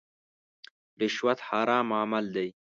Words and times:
رشوت 0.99 1.39
حرام 1.47 1.89
عمل 2.01 2.25
دی. 2.35 2.49